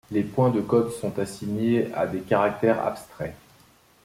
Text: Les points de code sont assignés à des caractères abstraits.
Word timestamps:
Les 0.09 0.23
points 0.23 0.49
de 0.49 0.61
code 0.61 0.89
sont 0.93 1.19
assignés 1.19 1.93
à 1.93 2.07
des 2.07 2.21
caractères 2.21 2.83
abstraits. 2.83 3.35